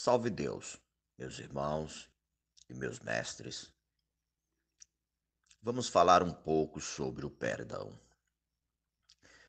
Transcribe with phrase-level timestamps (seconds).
[0.00, 0.80] Salve Deus,
[1.18, 2.08] meus irmãos
[2.68, 3.68] e meus mestres.
[5.60, 7.98] Vamos falar um pouco sobre o perdão.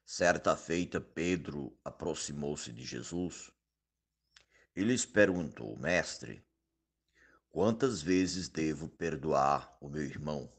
[0.03, 3.51] Certa feita, Pedro aproximou-se de Jesus
[4.75, 6.43] e lhes perguntou: Mestre,
[7.51, 10.51] quantas vezes devo perdoar o meu irmão?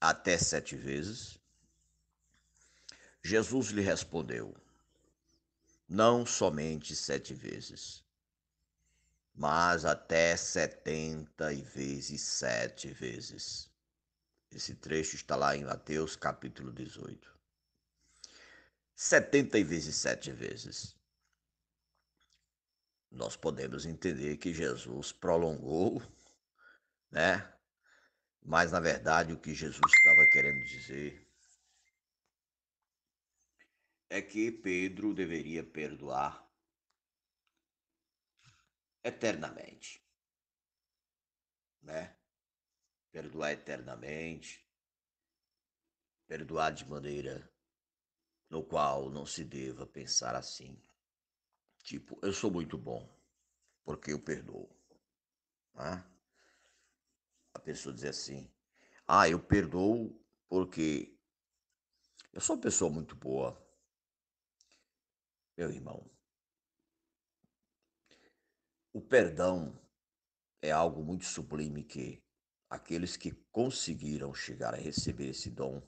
[0.00, 1.38] Até sete vezes?
[3.22, 4.56] Jesus lhe respondeu:
[5.86, 8.02] Não somente sete vezes
[9.34, 13.68] mas até setenta e vezes sete vezes.
[14.50, 17.34] Esse trecho está lá em Mateus capítulo 18.
[18.94, 20.96] Setenta vezes sete vezes.
[23.10, 26.00] Nós podemos entender que Jesus prolongou,
[27.10, 27.52] né?
[28.40, 31.28] Mas na verdade o que Jesus estava querendo dizer
[34.08, 36.43] é que Pedro deveria perdoar
[39.04, 40.02] eternamente.
[41.82, 42.16] Né?
[43.12, 44.66] Perdoar eternamente.
[46.26, 47.48] Perdoar de maneira
[48.48, 50.80] no qual não se deva pensar assim.
[51.82, 53.14] Tipo, eu sou muito bom,
[53.84, 54.74] porque eu perdoo.
[55.74, 56.02] Né?
[57.52, 58.50] A pessoa diz assim:
[59.06, 61.14] Ah, eu perdoo porque
[62.32, 63.62] eu sou uma pessoa muito boa.
[65.56, 66.10] Meu irmão,
[68.94, 69.76] o perdão
[70.62, 72.22] é algo muito sublime que
[72.70, 75.82] aqueles que conseguiram chegar a receber esse dom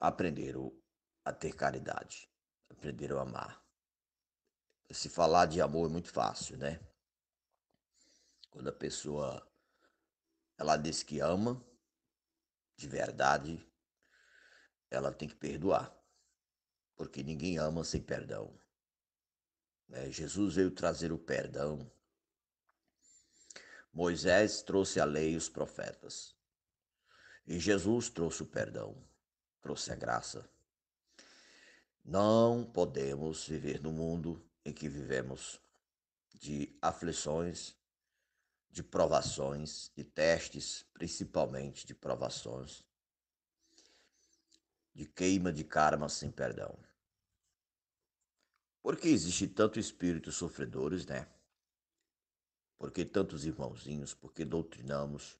[0.00, 0.72] aprenderam
[1.22, 2.32] a ter caridade,
[2.70, 3.62] aprenderam a amar.
[4.90, 6.80] Se falar de amor é muito fácil, né?
[8.48, 9.46] Quando a pessoa
[10.56, 11.62] ela diz que ama
[12.74, 13.70] de verdade,
[14.90, 15.94] ela tem que perdoar,
[16.96, 18.58] porque ninguém ama sem perdão.
[19.88, 20.10] Né?
[20.10, 21.90] Jesus veio trazer o perdão.
[23.92, 26.36] Moisés trouxe a lei e os profetas.
[27.46, 29.02] E Jesus trouxe o perdão,
[29.62, 30.48] trouxe a graça.
[32.04, 35.60] Não podemos viver no mundo em que vivemos
[36.34, 37.74] de aflições,
[38.70, 42.84] de provações, de testes, principalmente de provações,
[44.94, 46.78] de queima de karma sem perdão.
[48.82, 51.28] Por que existe tanto espíritos sofredores, né?
[52.78, 54.14] Por que tantos irmãozinhos?
[54.14, 55.36] Por que doutrinamos?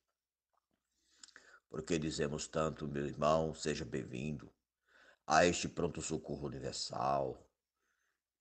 [1.71, 4.51] Por que dizemos tanto, meu irmão, seja bem-vindo
[5.27, 7.47] a este pronto-socorro universal?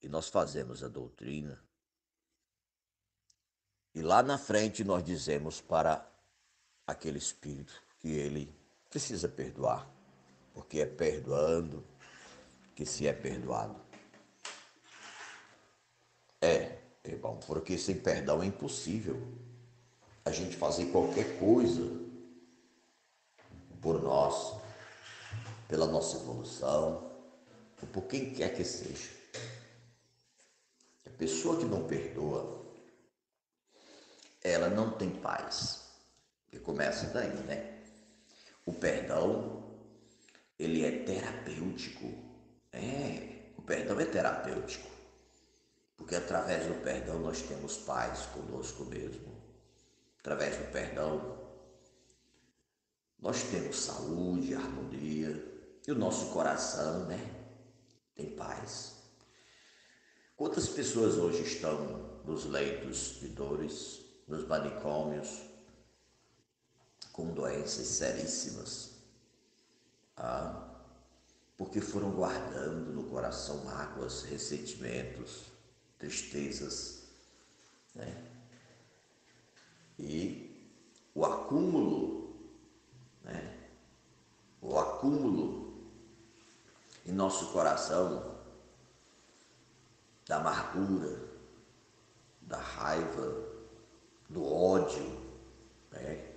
[0.01, 1.61] E nós fazemos a doutrina.
[3.93, 6.07] E lá na frente nós dizemos para
[6.85, 8.55] aquele espírito que ele
[8.89, 9.91] precisa perdoar,
[10.53, 11.85] porque é perdoando
[12.75, 13.86] que se é perdoado.
[16.41, 19.17] É, irmão, porque sem perdão é impossível
[20.23, 21.89] a gente fazer qualquer coisa
[23.81, 24.59] por nós,
[25.67, 27.11] pela nossa evolução,
[27.93, 29.09] por quem quer que seja.
[31.05, 32.65] A pessoa que não perdoa,
[34.43, 35.87] ela não tem paz.
[36.51, 37.81] E começa daí, né?
[38.65, 39.63] O perdão,
[40.59, 42.13] ele é terapêutico.
[42.71, 44.96] É, o perdão é terapêutico.
[45.97, 49.35] Porque através do perdão nós temos paz conosco mesmo.
[50.19, 51.37] Através do perdão
[53.19, 55.43] nós temos saúde, harmonia
[55.87, 57.19] e o nosso coração, né?
[58.15, 58.93] Tem paz.
[60.35, 65.41] Quantas pessoas hoje estão nos leitos de dores, nos manicômios,
[67.11, 68.91] com doenças seríssimas?
[70.15, 70.75] Ah,
[71.57, 75.45] porque foram guardando no coração mágoas, ressentimentos,
[75.97, 77.03] tristezas,
[77.95, 78.23] né?
[79.99, 80.71] E
[81.13, 82.35] o acúmulo,
[83.23, 83.69] né?
[84.61, 85.73] O acúmulo
[87.05, 88.37] em nosso coração
[90.27, 91.19] da amargura,
[92.41, 93.47] da raiva,
[94.29, 95.19] do ódio,
[95.91, 96.33] né?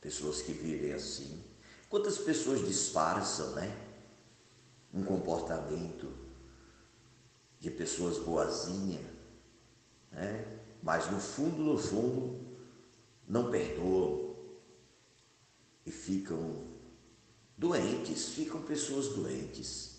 [0.00, 1.42] Pessoas que vivem assim.
[1.90, 3.76] Quantas pessoas disfarçam, né?
[4.94, 6.17] Um comportamento
[7.60, 9.04] de pessoas boazinhas,
[10.12, 10.58] né?
[10.82, 12.38] mas no fundo, no fundo,
[13.26, 14.36] não perdoam
[15.84, 16.64] e ficam
[17.56, 19.98] doentes, ficam pessoas doentes.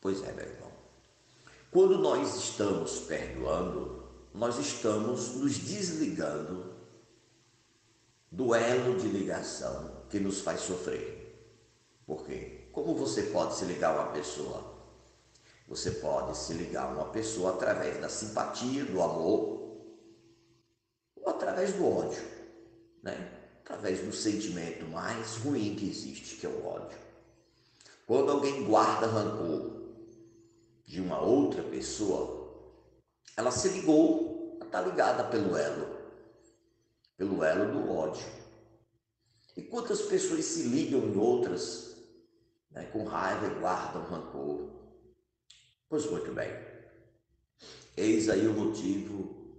[0.00, 0.72] Pois é, meu irmão.
[1.70, 4.04] Quando nós estamos perdoando,
[4.34, 6.74] nós estamos nos desligando
[8.30, 11.18] do elo de ligação que nos faz sofrer.
[12.06, 12.68] Por quê?
[12.72, 14.77] Como você pode se ligar a uma pessoa
[15.68, 19.76] Você pode se ligar a uma pessoa através da simpatia, do amor,
[21.14, 22.22] ou através do ódio,
[23.02, 23.34] né?
[23.62, 26.98] através do sentimento mais ruim que existe, que é o ódio.
[28.06, 29.82] Quando alguém guarda rancor
[30.86, 32.48] de uma outra pessoa,
[33.36, 35.98] ela se ligou, ela está ligada pelo elo,
[37.18, 38.26] pelo elo do ódio.
[39.54, 41.94] E quantas pessoas se ligam em outras
[42.70, 44.77] né, com raiva e guardam rancor?
[45.88, 46.50] Pois muito bem,
[47.96, 49.54] eis aí o motivo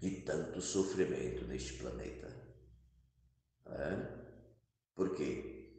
[0.00, 2.26] de tanto sofrimento neste planeta.
[3.66, 4.24] É?
[4.96, 5.70] Por quê?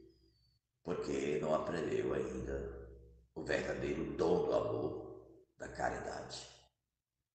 [0.81, 2.89] Porque não aprendeu ainda
[3.36, 5.27] o verdadeiro dom do amor,
[5.57, 6.48] da caridade,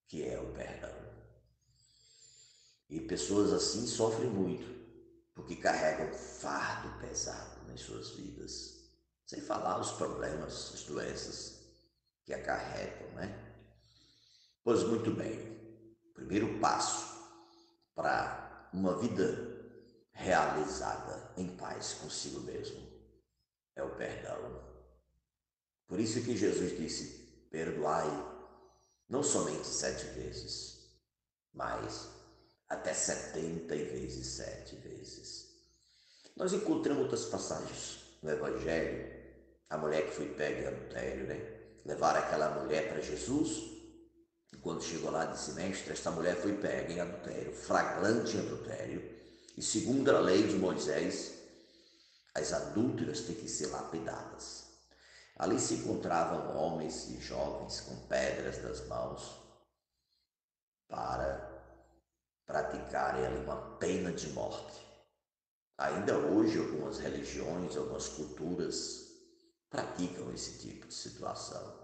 [0.07, 0.95] que é o perdão.
[2.89, 4.67] E pessoas assim sofrem muito,
[5.35, 8.91] porque carregam fardo pesado nas suas vidas,
[9.27, 11.60] sem falar os problemas, as doenças
[12.31, 13.53] que acarretam, né?
[14.63, 15.59] Pois muito bem,
[16.13, 17.19] primeiro passo
[17.93, 19.59] para uma vida
[20.13, 22.89] realizada em paz consigo mesmo
[23.75, 24.63] é o perdão.
[25.87, 28.07] Por isso que Jesus disse: perdoai
[29.09, 30.89] não somente sete vezes,
[31.53, 32.09] mas
[32.69, 35.51] até setenta vezes sete vezes.
[36.37, 39.21] Nós encontramos outras passagens no Evangelho,
[39.69, 41.60] a mulher que foi pega em adultério, né?
[41.85, 43.71] Levaram aquela mulher para Jesus.
[44.53, 49.01] E quando chegou lá, disse: Mestre, esta mulher foi pega em adultério, flagrante adultério.
[49.57, 51.33] E segundo a lei de Moisés,
[52.33, 54.63] as adúlteras têm que ser lapidadas.
[55.35, 59.41] Ali se encontravam homens e jovens com pedras nas mãos
[60.87, 61.49] para
[62.45, 64.85] praticarem ali uma pena de morte.
[65.77, 69.10] Ainda hoje, algumas religiões, algumas culturas
[69.71, 71.79] praticam esse tipo de situação.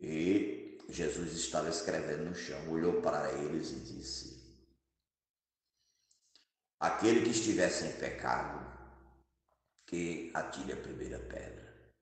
[0.00, 4.42] E Jesus estava escrevendo no chão, olhou para eles e disse:
[6.80, 8.60] Aquele que estiver sem pecado,
[9.86, 11.92] que atire a primeira pedra.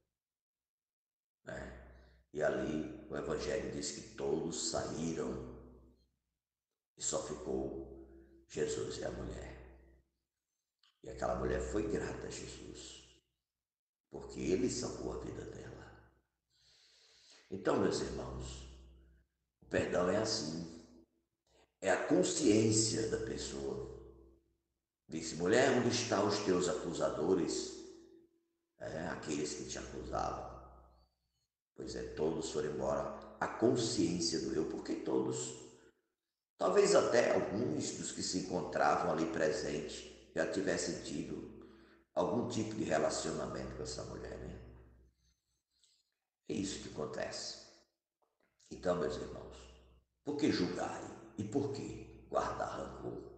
[1.45, 1.77] Né?
[2.33, 5.61] E ali o Evangelho diz que todos saíram
[6.97, 9.59] e só ficou Jesus e a mulher.
[11.03, 13.00] E aquela mulher foi grata a Jesus
[14.11, 15.71] porque ele salvou a vida dela.
[17.51, 18.69] Então, meus irmãos,
[19.63, 20.81] o perdão é assim.
[21.81, 23.99] É a consciência da pessoa.
[25.09, 27.73] Disse, mulher, onde estão os teus acusadores?
[28.79, 30.61] É, aqueles que te acusavam.
[31.75, 33.19] Pois é, todos foram embora.
[33.41, 35.55] A consciência do eu, porque todos,
[36.59, 40.05] talvez até alguns dos que se encontravam ali presentes,
[40.35, 41.50] já tivessem tido
[42.21, 44.61] algum tipo de relacionamento com essa mulher, né?
[46.49, 47.67] É isso que acontece.
[48.71, 49.57] Então, meus irmãos,
[50.25, 51.01] por que julgar
[51.39, 53.31] e por que guardar rancor?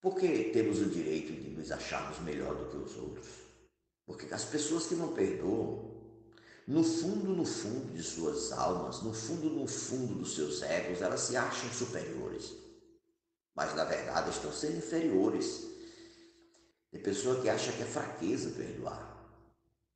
[0.00, 3.28] Por que temos o direito de nos acharmos melhor do que os outros?
[4.06, 5.94] Porque as pessoas que não perdoam,
[6.66, 11.20] no fundo, no fundo de suas almas, no fundo, no fundo dos seus egos, elas
[11.20, 12.54] se acham superiores.
[13.54, 15.73] Mas na verdade estão sendo inferiores
[16.94, 19.18] tem pessoa que acha que é fraqueza perdoar.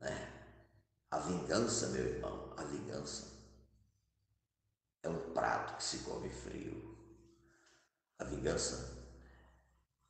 [0.00, 0.32] Né?
[1.12, 3.28] A vingança, meu irmão, a vingança
[5.04, 6.98] é um prato que se come frio.
[8.18, 8.98] A vingança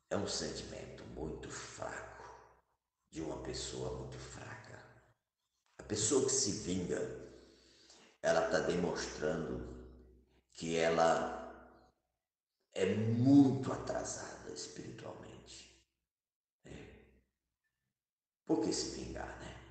[0.09, 2.23] é um sentimento muito fraco
[3.11, 4.83] de uma pessoa muito fraca.
[5.77, 6.99] A pessoa que se vinga,
[8.19, 9.87] ela está demonstrando
[10.53, 11.37] que ela
[12.73, 15.18] é muito atrasada espiritualmente.
[18.49, 19.61] Por que se vingar, né?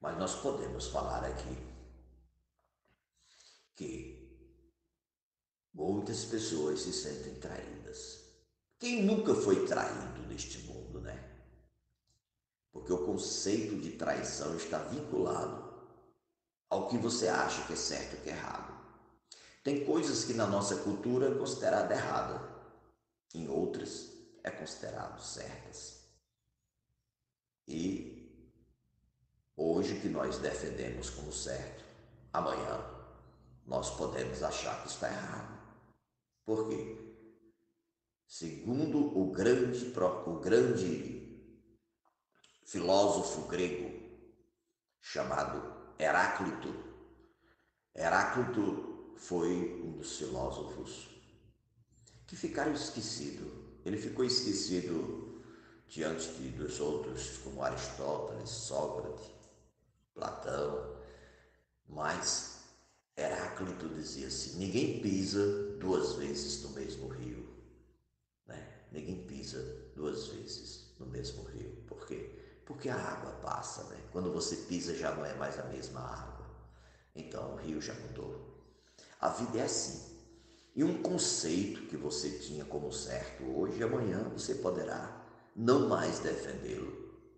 [0.00, 1.58] Mas nós podemos falar aqui
[3.76, 4.50] que
[5.74, 8.18] muitas pessoas se sentem traídas.
[8.78, 11.22] Quem nunca foi traído neste mundo, né?
[12.72, 15.86] Porque o conceito de traição está vinculado
[16.70, 18.74] ao que você acha que é certo e que é errado.
[19.62, 22.40] Tem coisas que na nossa cultura é considerada errada,
[23.34, 25.95] em outras é considerado certas.
[27.66, 28.30] E
[29.56, 31.84] hoje que nós defendemos como certo,
[32.32, 32.84] amanhã
[33.66, 35.56] nós podemos achar que está errado.
[36.44, 36.96] Por quê?
[38.26, 39.92] Segundo o grande,
[40.26, 41.16] o grande
[42.64, 43.90] filósofo grego
[45.00, 46.74] chamado Heráclito,
[47.94, 51.08] Heráclito foi um dos filósofos
[52.26, 53.50] que ficaram esquecidos.
[53.84, 55.25] Ele ficou esquecido
[55.88, 59.30] diante de, dos outros, como Aristóteles, Sócrates,
[60.14, 60.96] Platão,
[61.88, 62.56] Mas
[63.16, 65.44] Heráclito dizia assim: ninguém pisa
[65.78, 67.48] duas vezes no mesmo rio.
[68.46, 68.68] Né?
[68.92, 69.62] Ninguém pisa
[69.94, 71.70] duas vezes no mesmo rio.
[71.86, 72.30] Por quê?
[72.66, 74.00] Porque a água passa, né?
[74.10, 76.46] Quando você pisa já não é mais a mesma água.
[77.14, 78.54] Então o rio já mudou.
[79.20, 80.16] A vida é assim.
[80.74, 85.25] E um conceito que você tinha como certo hoje, amanhã você poderá
[85.56, 86.92] não mais defendê-lo,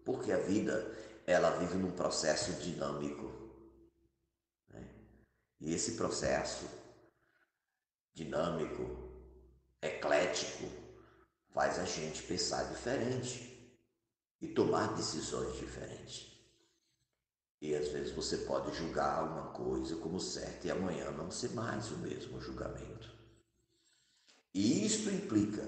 [0.05, 0.93] porque a vida
[1.25, 3.31] ela vive num processo dinâmico.
[4.71, 4.85] Né?
[5.61, 6.69] E esse processo
[8.13, 8.83] dinâmico,
[9.81, 10.67] eclético,
[11.51, 13.79] faz a gente pensar diferente
[14.41, 16.27] e tomar decisões diferentes.
[17.61, 21.91] E às vezes você pode julgar uma coisa como certa e amanhã não ser mais
[21.93, 23.13] o mesmo julgamento.
[24.55, 25.63] E isto implica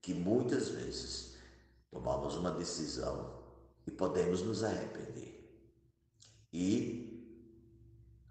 [0.00, 1.31] que muitas vezes
[1.92, 3.44] tomamos uma decisão
[3.86, 5.38] e podemos nos arrepender.
[6.50, 7.12] E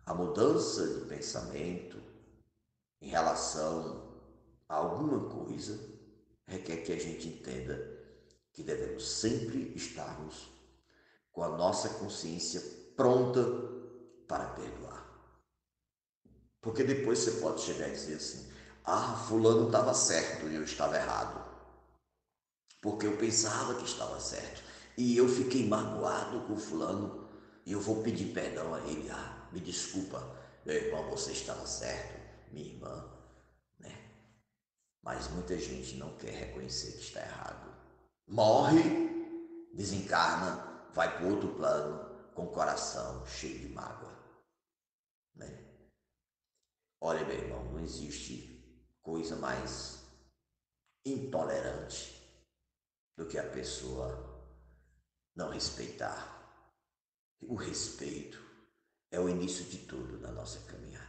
[0.05, 2.01] a mudança de pensamento
[2.99, 4.19] em relação
[4.67, 5.79] a alguma coisa
[6.47, 7.99] requer que a gente entenda
[8.51, 10.49] que devemos sempre estarmos
[11.31, 12.61] com a nossa consciência
[12.97, 13.41] pronta
[14.27, 15.07] para perdoar.
[16.59, 18.51] Porque depois você pode chegar e dizer assim:
[18.83, 21.50] ah, fulano estava certo e eu estava errado.
[22.81, 24.63] Porque eu pensava que estava certo.
[24.97, 27.29] E eu fiquei magoado com fulano
[27.65, 29.09] e eu vou pedir perdão a ele.
[29.11, 30.19] Ah, me desculpa,
[30.65, 32.19] meu irmão, você estava certo,
[32.51, 33.09] minha irmã,
[33.79, 34.11] né?
[35.01, 37.71] Mas muita gente não quer reconhecer que está errado.
[38.27, 44.17] Morre, desencarna, vai para outro plano com o coração cheio de mágoa,
[45.35, 45.67] né?
[46.99, 48.51] Olha, meu irmão, não existe
[49.01, 50.03] coisa mais
[51.05, 52.20] intolerante
[53.21, 54.09] do que a pessoa
[55.35, 56.39] não respeitar.
[57.39, 58.41] O respeito
[59.11, 61.05] é o início de tudo na nossa caminhada.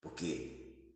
[0.00, 0.86] Porque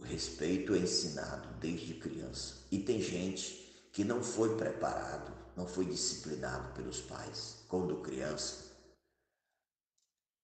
[0.00, 2.66] o respeito é ensinado desde criança.
[2.72, 8.74] E tem gente que não foi preparado, não foi disciplinado pelos pais, quando criança,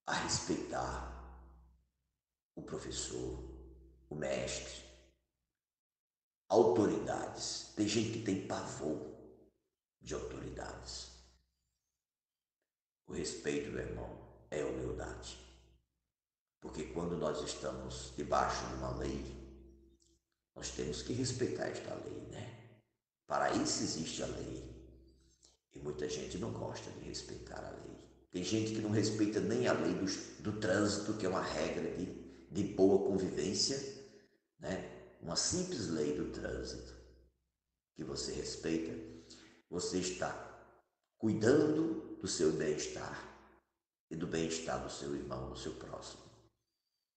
[0.07, 1.11] a respeitar
[2.55, 3.43] o professor,
[4.09, 4.90] o mestre,
[6.51, 7.73] autoridades.
[7.75, 8.99] Tem gente que tem pavor
[10.03, 11.13] de autoridades.
[13.07, 14.19] O respeito, meu irmão,
[14.51, 15.39] é humildade.
[16.61, 19.25] Porque quando nós estamos debaixo de uma lei,
[20.55, 22.75] nós temos que respeitar esta lei, né?
[23.27, 24.69] Para isso existe a lei.
[25.73, 27.97] E muita gente não gosta de respeitar a lei.
[28.31, 30.05] Tem gente que não respeita nem a lei do,
[30.43, 32.07] do trânsito, que é uma regra de,
[32.51, 34.01] de boa convivência
[34.61, 35.00] né?
[35.21, 36.95] Uma simples lei do trânsito
[37.95, 38.93] que você respeita,
[39.69, 40.33] você está
[41.19, 43.29] cuidando do seu bem-estar
[44.11, 46.23] e do bem-estar do seu irmão, do seu próximo.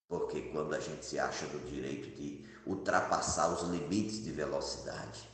[0.07, 5.27] Porque quando a gente se acha no direito de ultrapassar os limites de velocidade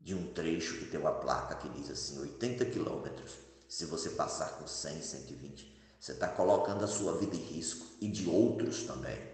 [0.00, 3.32] de um trecho que tem uma placa que diz assim 80 quilômetros,
[3.68, 8.08] se você passar com 100, 120, você está colocando a sua vida em risco e
[8.08, 9.33] de outros também.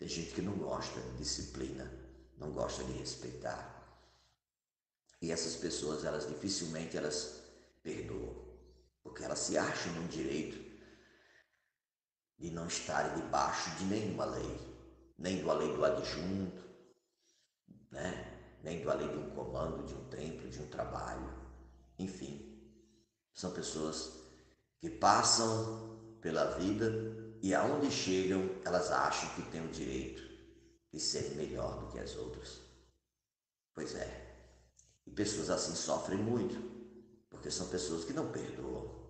[0.00, 1.84] Tem gente que não gosta de disciplina,
[2.38, 3.76] não gosta de respeitar.
[5.20, 7.42] E essas pessoas, elas dificilmente elas
[7.82, 8.34] perdoam,
[9.02, 10.58] porque elas se acham no direito
[12.38, 14.58] de não estarem debaixo de nenhuma lei,
[15.18, 16.64] nem da lei do adjunto,
[17.90, 18.58] né?
[18.62, 21.30] nem da lei de um comando, de um templo, de um trabalho.
[21.98, 22.58] Enfim,
[23.34, 24.12] são pessoas
[24.78, 30.22] que passam pela vida e aonde chegam, elas acham que têm o direito
[30.92, 32.60] de ser melhor do que as outras.
[33.74, 34.30] Pois é.
[35.06, 36.56] E pessoas assim sofrem muito,
[37.30, 39.00] porque são pessoas que não perdoam.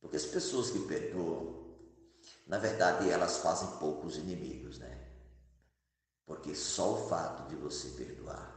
[0.00, 1.78] Porque as pessoas que perdoam,
[2.46, 5.12] na verdade, elas fazem poucos inimigos, né?
[6.26, 8.52] Porque só o fato de você perdoar,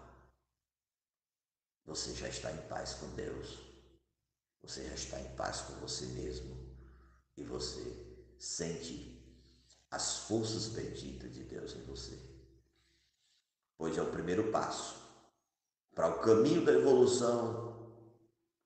[1.86, 3.60] você já está em paz com Deus,
[4.62, 6.58] você já está em paz com você mesmo
[7.38, 8.07] e você
[8.40, 9.18] sente
[9.90, 12.18] as forças benditas de Deus em você.
[13.78, 15.08] Pois é o primeiro passo
[15.98, 17.76] para o caminho da evolução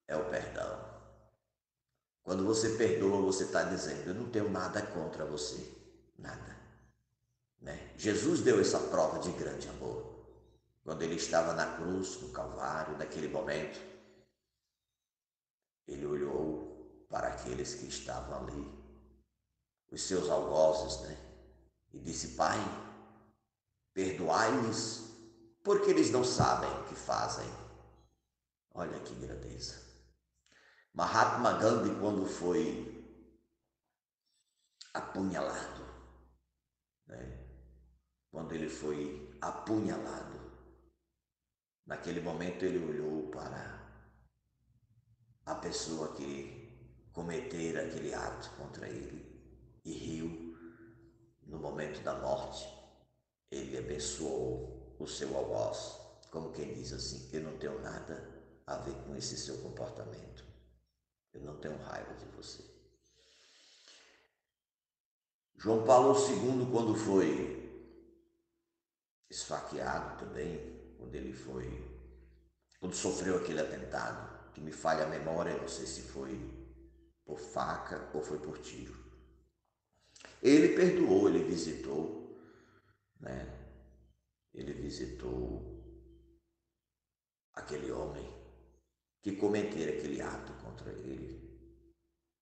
[0.06, 0.92] é o perdão.
[2.22, 5.66] Quando você perdoa, você está dizendo: Eu não tenho nada contra você,
[6.18, 6.58] nada.
[7.62, 7.94] Né?
[7.96, 10.12] Jesus deu essa prova de grande amor.
[10.84, 13.80] Quando ele estava na cruz, no Calvário, naquele momento,
[15.88, 18.81] ele olhou para aqueles que estavam ali
[19.92, 21.18] os seus algozes, né?
[21.94, 22.58] E disse: Pai,
[23.94, 25.04] perdoai-lhes,
[25.64, 27.48] porque eles não sabem o que fazem.
[28.74, 29.82] Olha que grandeza.
[30.94, 32.98] Mahatma Gandhi, quando foi
[34.94, 35.86] apunhalado.
[37.06, 37.48] Né?
[38.30, 40.40] Quando ele foi apunhalado,
[41.86, 43.82] naquele momento ele olhou para
[45.46, 49.31] a pessoa que cometera aquele ato contra ele
[49.84, 50.58] e riu.
[51.44, 52.66] No momento da morte,
[53.50, 55.98] ele abençoou o seu algoz,
[56.30, 58.30] como quem diz assim: Eu não tenho nada
[58.66, 60.46] a ver com esse seu comportamento.
[61.34, 62.64] Eu não tenho raiva de você.
[65.58, 67.62] João Paulo II, quando foi
[69.30, 71.66] esfaqueado também, quando ele foi,
[72.80, 76.38] quando sofreu aquele atentado, que me falha a memória, não sei se foi
[77.26, 79.01] por faca ou foi por tiro.
[80.42, 82.36] Ele perdoou, ele visitou,
[83.20, 83.60] né?
[84.54, 85.62] Ele visitou
[87.54, 88.28] aquele homem
[89.22, 91.48] que cometera aquele ato contra ele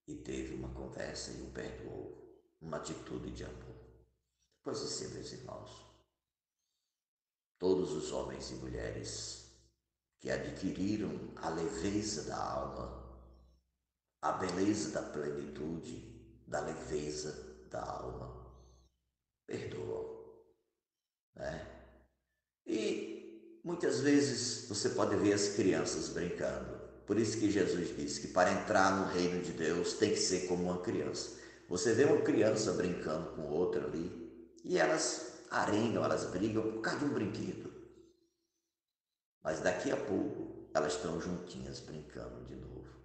[0.07, 3.75] e teve uma conversa e o perdoou, uma atitude de amor.
[4.63, 5.85] Pois assim, meus irmãos,
[7.57, 9.51] todos os homens e mulheres
[10.19, 13.09] que adquiriram a leveza da alma,
[14.21, 18.45] a beleza da plenitude, da leveza da alma,
[19.45, 20.43] perdoam,
[21.35, 21.79] né?
[22.65, 26.79] E muitas vezes você pode ver as crianças brincando.
[27.05, 30.47] Por isso que Jesus disse que para entrar no reino de Deus tem que ser
[30.47, 31.39] como uma criança.
[31.67, 36.99] Você vê uma criança brincando com outra ali e elas arengam, elas brigam por causa
[36.99, 37.73] de um brinquedo.
[39.43, 42.98] Mas daqui a pouco elas estão juntinhas brincando de novo.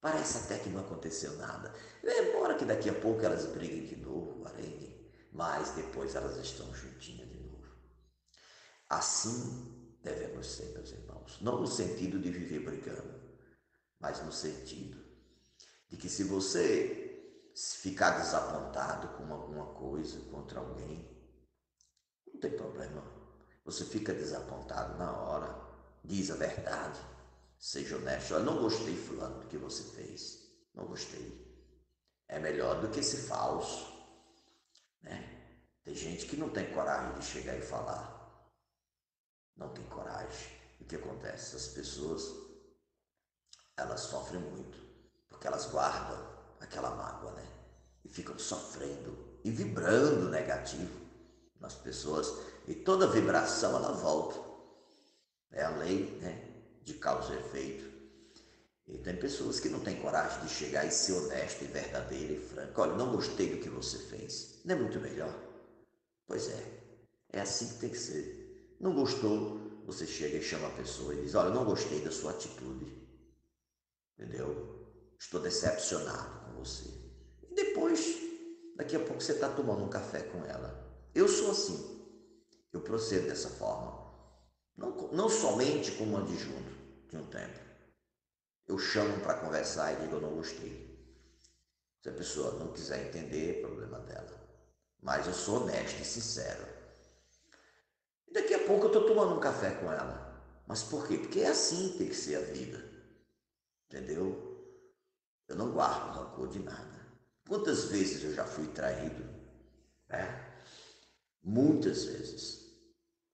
[0.00, 1.74] Parece até que não aconteceu nada.
[2.02, 7.28] Embora que daqui a pouco elas briguem de novo, arenguem, mas depois elas estão juntinhas
[7.28, 7.66] de novo.
[8.88, 11.40] Assim devemos ser, meus irmãos.
[11.40, 13.20] Não no sentido de viver brigando,
[13.98, 15.04] mas no sentido
[15.88, 17.02] de que se você
[17.54, 21.10] ficar desapontado com alguma coisa contra alguém,
[22.32, 23.02] não tem problema.
[23.64, 25.60] Você fica desapontado na hora,
[26.04, 27.00] diz a verdade,
[27.58, 28.34] seja honesto.
[28.34, 30.46] Eu não gostei, fulano, do que você fez.
[30.74, 31.44] Não gostei.
[32.28, 33.86] É melhor do que esse falso.
[35.02, 35.54] Né?
[35.84, 38.14] Tem gente que não tem coragem de chegar e falar.
[39.56, 40.56] Não tem coragem.
[40.80, 41.56] O que acontece?
[41.56, 42.46] As pessoas
[43.76, 44.78] elas sofrem muito,
[45.28, 46.18] porque elas guardam
[46.60, 47.46] aquela mágoa, né?
[48.04, 50.98] E ficam sofrendo e vibrando negativo
[51.60, 52.32] nas pessoas.
[52.66, 54.44] E toda vibração ela volta.
[55.52, 56.55] É a lei né,
[56.86, 57.84] de causa e efeito.
[58.86, 62.38] E tem pessoas que não têm coragem de chegar e ser honesta e verdadeira e
[62.38, 62.80] franca.
[62.80, 64.60] Olha, não gostei do que você fez.
[64.64, 65.34] Não é muito melhor?
[66.28, 66.64] Pois é.
[67.32, 68.76] É assim que tem que ser.
[68.78, 72.30] Não gostou, você chega e chama a pessoa e diz: Olha, não gostei da sua
[72.30, 72.96] atitude.
[74.16, 74.86] Entendeu?
[75.18, 76.88] Estou decepcionado com você.
[77.50, 78.16] E depois,
[78.76, 80.86] daqui a pouco, você está tomando um café com ela.
[81.12, 82.06] Eu sou assim.
[82.72, 84.06] Eu procedo dessa forma.
[84.76, 86.75] Não, não somente como adjunto
[87.08, 87.58] de um tempo.
[88.66, 90.86] Eu chamo para conversar e digo eu não gostei.
[92.02, 94.46] Se a pessoa não quiser entender, é problema dela.
[95.00, 96.66] Mas eu sou honesto e sincero.
[98.28, 100.26] E daqui a pouco eu estou tomando um café com ela.
[100.66, 101.18] Mas por quê?
[101.18, 102.84] Porque é assim que tem que ser a vida.
[103.86, 104.46] Entendeu?
[105.46, 107.06] Eu não guardo rancor de nada.
[107.48, 109.24] Quantas vezes eu já fui traído?
[110.08, 110.26] É?
[111.42, 112.66] Muitas vezes.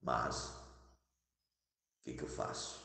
[0.03, 2.82] Mas o que, que eu faço?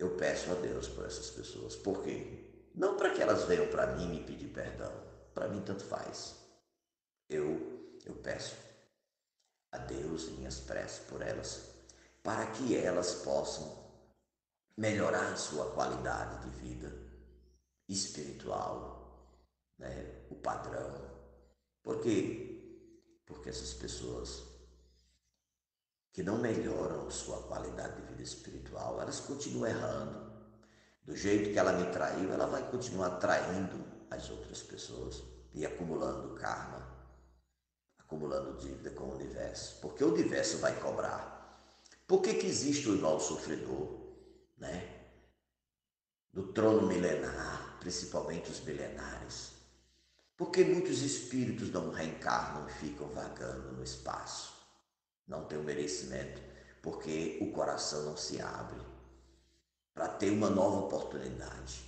[0.00, 1.76] Eu peço a Deus por essas pessoas.
[1.76, 2.42] Por quê?
[2.74, 4.90] Não para que elas venham para mim me pedir perdão.
[5.34, 6.36] Para mim tanto faz.
[7.28, 8.56] Eu, eu peço
[9.70, 11.66] a Deus minhas preces por elas,
[12.22, 13.78] para que elas possam
[14.74, 16.90] melhorar sua qualidade de vida
[17.86, 19.28] espiritual,
[19.78, 20.24] né?
[20.30, 20.98] o padrão.
[21.82, 22.88] Por quê?
[23.26, 24.44] Porque essas pessoas
[26.10, 30.30] que não melhoram sua qualidade de vida espiritual, elas continuam errando.
[31.02, 35.22] Do jeito que ela me traiu, ela vai continuar traindo as outras pessoas
[35.54, 36.86] e acumulando karma,
[37.98, 41.38] acumulando dívida com o universo, porque o universo vai cobrar.
[42.06, 44.14] Por que, que existe o irmão sofredor,
[44.58, 44.98] né?
[46.32, 49.52] Do trono milenar, principalmente os milenares.
[50.36, 54.60] Porque muitos espíritos não reencarnam e ficam vagando no espaço
[55.30, 56.42] não tem o merecimento,
[56.82, 58.80] porque o coração não se abre
[59.94, 61.84] para ter uma nova oportunidade.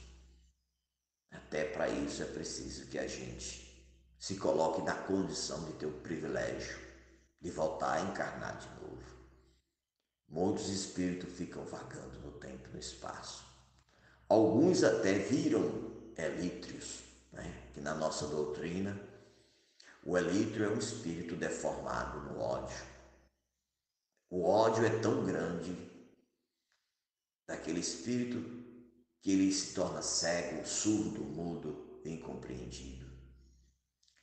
[1.31, 3.73] Até para isso é preciso que a gente
[4.19, 6.79] se coloque na condição de ter o privilégio
[7.41, 9.03] de voltar a encarnar de novo.
[10.29, 13.45] Muitos espíritos ficam vagando no tempo e no espaço.
[14.29, 17.03] Alguns até viram elítrios,
[17.33, 17.69] né?
[17.75, 18.99] que na nossa doutrina
[20.05, 22.77] O elítrio é um espírito deformado no ódio.
[24.33, 25.77] O ódio é tão grande
[27.47, 28.39] daquele espírito
[29.21, 33.13] que ele se torna cego, surdo, mudo, incompreendido.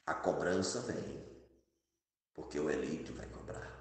[0.07, 1.23] A cobrança vem,
[2.33, 3.71] porque o elito vai cobrar.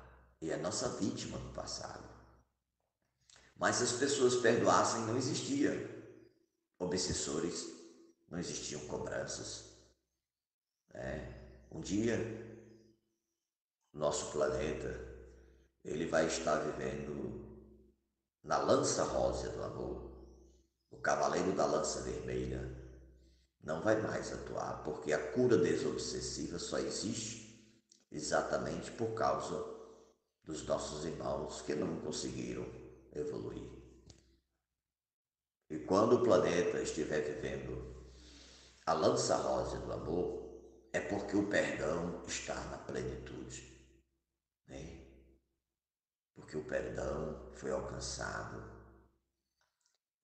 [0.43, 2.07] E é nossa vítima do passado.
[3.57, 5.73] Mas se as pessoas perdoassem, não existia
[6.79, 7.67] obsessores,
[8.29, 9.65] não existiam cobranças.
[10.93, 11.65] Né?
[11.71, 12.19] Um dia,
[13.95, 15.08] nosso planeta,
[15.85, 17.47] ele vai estar vivendo
[18.43, 20.09] na lança rosa do amor
[20.91, 22.77] o cavaleiro da lança vermelha
[23.63, 27.47] não vai mais atuar, porque a cura desobsessiva só existe
[28.11, 29.65] exatamente por causa
[30.45, 32.67] dos nossos irmãos que não conseguiram
[33.15, 33.71] evoluir.
[35.69, 38.13] E quando o planeta estiver vivendo
[38.87, 40.49] a lança rosa do amor,
[40.93, 43.79] é porque o perdão está na plenitude.
[44.67, 44.98] Né?
[46.49, 48.65] Porque o perdão foi alcançado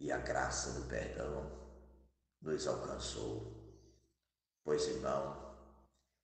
[0.00, 1.52] e a graça do perdão
[2.40, 3.52] nos alcançou.
[4.64, 5.54] Pois, irmão,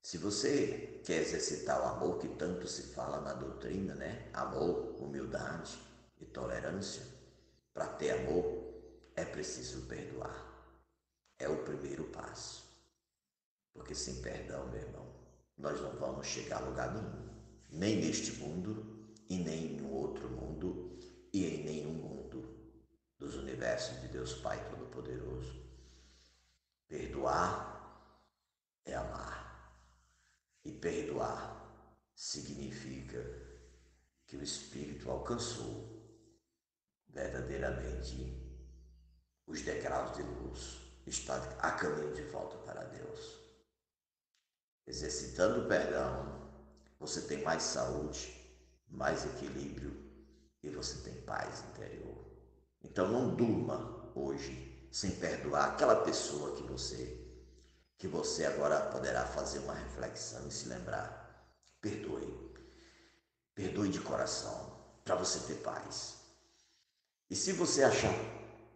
[0.00, 4.30] se você quer exercitar o amor que tanto se fala na doutrina, né?
[4.32, 5.78] Amor, humildade
[6.18, 7.04] e tolerância,
[7.74, 8.72] para ter amor
[9.14, 10.46] é preciso perdoar.
[11.38, 12.64] É o primeiro passo.
[13.74, 15.14] Porque sem perdão, meu irmão,
[15.58, 17.28] nós não vamos chegar a lugar nenhum.
[17.68, 18.99] Nem neste mundo
[19.30, 20.98] e nem em outro mundo
[21.32, 22.20] e em nenhum mundo
[23.16, 25.62] dos universos de Deus Pai Todo-Poderoso.
[26.88, 27.70] Perdoar
[28.84, 29.48] é amar.
[30.64, 31.56] E perdoar
[32.12, 33.24] significa
[34.26, 35.88] que o Espírito alcançou
[37.08, 38.36] verdadeiramente
[39.46, 43.38] os degraus de luz, está a caminho de volta para Deus.
[44.86, 46.50] Exercitando o perdão,
[46.98, 48.39] você tem mais saúde,
[48.90, 49.96] mais equilíbrio
[50.62, 52.26] e você tem paz interior.
[52.82, 57.16] Então não durma hoje sem perdoar aquela pessoa que você
[57.96, 61.20] que você agora poderá fazer uma reflexão e se lembrar.
[61.82, 62.50] Perdoe.
[63.54, 66.16] Perdoe de coração para você ter paz.
[67.28, 68.14] E se você achar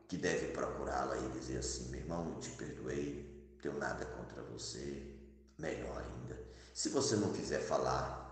[0.06, 5.18] que deve procurá-la e dizer assim, meu irmão, eu te perdoei, tenho nada contra você,
[5.58, 6.38] melhor ainda.
[6.74, 8.23] Se você não quiser falar,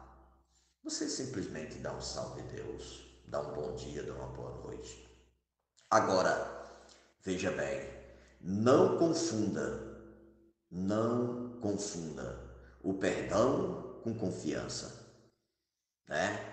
[0.82, 5.08] você simplesmente dá um salve Deus, dá um bom dia, dá uma boa noite.
[5.88, 6.66] Agora,
[7.22, 7.88] veja bem,
[8.40, 9.80] não confunda,
[10.70, 12.50] não confunda
[12.82, 15.06] o perdão com confiança,
[16.08, 16.48] né?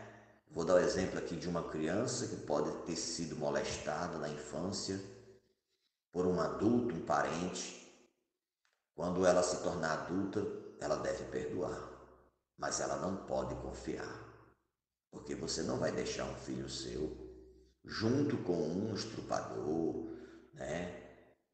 [0.51, 4.29] Vou dar o um exemplo aqui de uma criança que pode ter sido molestada na
[4.29, 4.99] infância
[6.11, 7.87] por um adulto, um parente.
[8.95, 10.45] Quando ela se tornar adulta,
[10.79, 11.88] ela deve perdoar,
[12.60, 14.28] mas ela não pode confiar,
[15.10, 17.28] porque você não vai deixar um filho seu
[17.84, 20.06] junto com um estrupador,
[20.54, 21.00] né?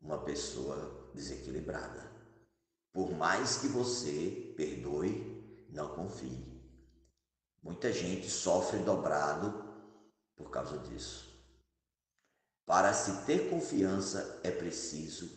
[0.02, 2.12] uma pessoa desequilibrada.
[2.92, 6.56] Por mais que você perdoe, não confie.
[7.62, 9.64] Muita gente sofre dobrado
[10.36, 11.34] por causa disso.
[12.66, 15.30] Para se ter confiança é preciso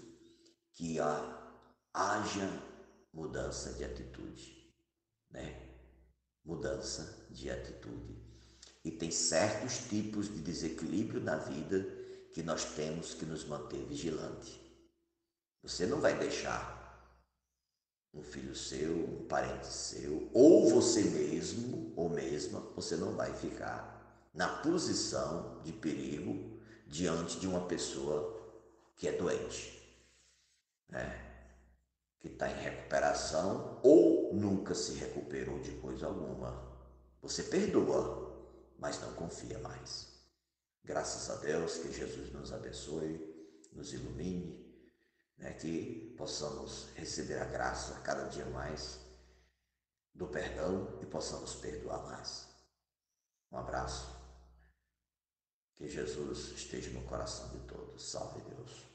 [0.73, 0.99] que
[1.93, 2.49] haja
[3.13, 4.58] mudança de atitude,
[5.31, 5.69] né?
[6.45, 8.17] Mudança de atitude.
[8.85, 11.87] E tem certos tipos de desequilíbrio na vida
[12.33, 14.61] que nós temos que nos manter vigilante.
[15.63, 16.79] Você não vai deixar
[18.15, 24.31] um filho seu, um parente seu, ou você mesmo ou mesma, você não vai ficar
[24.33, 28.37] na posição de perigo diante de uma pessoa
[28.97, 29.79] que é doente,
[30.89, 31.25] né?
[32.21, 36.67] que está em recuperação ou nunca se recuperou de coisa alguma.
[37.21, 38.29] Você perdoa,
[38.79, 40.09] mas não confia mais.
[40.85, 43.21] Graças a Deus, que Jesus nos abençoe,
[43.73, 44.67] nos ilumine,
[45.37, 49.01] né, que possamos receber a graça cada dia mais
[50.15, 52.49] do perdão e possamos perdoar mais.
[53.53, 54.17] Um abraço.
[55.75, 58.11] Que Jesus esteja no coração de todos.
[58.11, 58.88] Salve Deus.